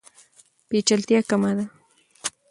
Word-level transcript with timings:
پیچلتیا 0.69 1.19
کمه 1.29 1.51
ده. 1.57 1.65